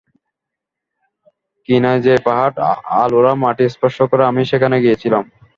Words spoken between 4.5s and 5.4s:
সেখানে গিয়েছিলাম।